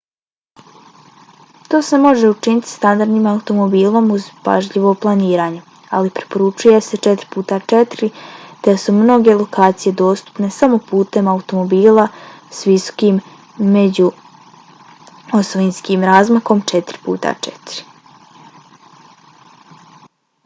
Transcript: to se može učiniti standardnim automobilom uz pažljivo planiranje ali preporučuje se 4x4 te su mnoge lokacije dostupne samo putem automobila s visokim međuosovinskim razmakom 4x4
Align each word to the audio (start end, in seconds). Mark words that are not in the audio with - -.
to 1.71 1.77
se 1.87 1.97
može 2.05 2.29
učiniti 2.35 2.67
standardnim 2.69 3.25
automobilom 3.31 4.07
uz 4.13 4.23
pažljivo 4.47 4.93
planiranje 5.03 5.59
ali 5.97 6.11
preporučuje 6.19 6.79
se 6.85 6.97
4x4 7.09 8.09
te 8.67 8.73
su 8.85 8.95
mnoge 9.01 9.35
lokacije 9.41 9.93
dostupne 9.99 10.49
samo 10.55 10.79
putem 10.93 11.29
automobila 11.35 12.05
s 12.61 12.65
visokim 12.71 13.19
međuosovinskim 13.77 16.07
razmakom 16.13 16.65
4x4 16.73 17.77